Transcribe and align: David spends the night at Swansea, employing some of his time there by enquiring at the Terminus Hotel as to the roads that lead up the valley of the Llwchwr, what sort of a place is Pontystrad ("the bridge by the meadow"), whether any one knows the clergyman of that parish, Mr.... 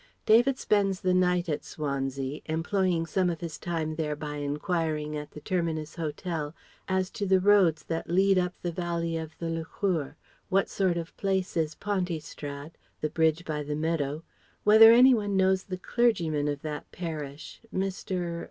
David 0.25 0.57
spends 0.57 1.01
the 1.01 1.13
night 1.13 1.47
at 1.47 1.63
Swansea, 1.63 2.41
employing 2.47 3.05
some 3.05 3.29
of 3.29 3.39
his 3.41 3.59
time 3.59 3.97
there 3.97 4.15
by 4.15 4.37
enquiring 4.37 5.15
at 5.15 5.29
the 5.29 5.39
Terminus 5.39 5.93
Hotel 5.93 6.55
as 6.87 7.11
to 7.11 7.27
the 7.27 7.39
roads 7.39 7.83
that 7.83 8.09
lead 8.09 8.39
up 8.39 8.55
the 8.63 8.71
valley 8.71 9.15
of 9.15 9.37
the 9.37 9.45
Llwchwr, 9.45 10.15
what 10.49 10.69
sort 10.69 10.97
of 10.97 11.09
a 11.09 11.21
place 11.21 11.55
is 11.55 11.75
Pontystrad 11.75 12.71
("the 13.01 13.11
bridge 13.11 13.45
by 13.45 13.61
the 13.61 13.75
meadow"), 13.75 14.23
whether 14.63 14.91
any 14.91 15.13
one 15.13 15.37
knows 15.37 15.65
the 15.65 15.77
clergyman 15.77 16.47
of 16.47 16.63
that 16.63 16.91
parish, 16.91 17.61
Mr.... 17.71 18.39